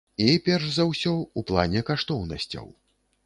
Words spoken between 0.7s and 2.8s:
за ўсё, у плане каштоўнасцяў.